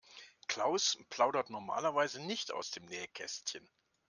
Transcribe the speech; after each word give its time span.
Klaus 0.47 0.97
plaudert 1.11 1.51
normalerweise 1.51 2.21
nicht 2.23 2.51
aus 2.51 2.71
dem 2.71 2.85
Nähkästchen. 2.85 3.69